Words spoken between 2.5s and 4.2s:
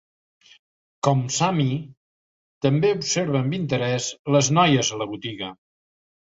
també observa amb interès